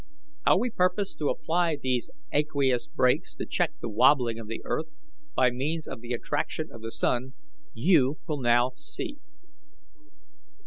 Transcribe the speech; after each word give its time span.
How 0.47 0.57
we 0.57 0.71
purpose 0.71 1.13
to 1.13 1.29
apply 1.29 1.75
these 1.75 2.09
aqueous 2.31 2.87
brakes 2.87 3.35
to 3.35 3.45
check 3.45 3.73
the 3.81 3.87
wabbling 3.89 4.39
of 4.39 4.47
the 4.47 4.59
earth, 4.65 4.87
by 5.35 5.51
means 5.51 5.87
of 5.87 6.01
the 6.01 6.11
attraction 6.11 6.69
of 6.71 6.81
the 6.81 6.91
sun, 6.91 7.35
you 7.71 8.17
will 8.27 8.41
now 8.41 8.71
see. 8.73 9.19